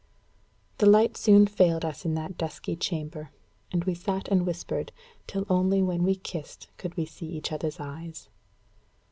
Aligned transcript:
The 0.79 0.87
light 0.87 1.15
soon 1.15 1.45
failed 1.45 1.85
us 1.85 2.05
in 2.05 2.15
that 2.15 2.35
dusky 2.35 2.75
chamber; 2.75 3.29
and 3.71 3.83
we 3.83 3.93
sat 3.93 4.27
and 4.29 4.47
whispered, 4.47 4.91
till 5.27 5.45
only 5.47 5.83
when 5.83 6.01
we 6.01 6.15
kissed 6.15 6.69
could 6.79 6.97
we 6.97 7.05
see 7.05 7.27
each 7.27 7.51
other's 7.51 7.79
eyes. 7.79 8.27